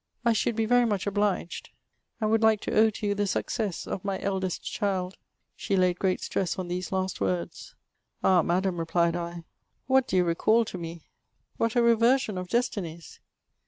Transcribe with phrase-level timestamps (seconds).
[0.25, 1.69] I should be very much obliged,
[2.19, 5.15] and would like to owe to you the success of my eldest child."
[5.55, 7.75] She Isud great stress on these last words."
[8.23, 8.41] Ah!
[8.41, 9.43] Madam," replied I,"
[9.85, 11.03] what do you recal to me!
[11.57, 13.19] What a reversion of destinies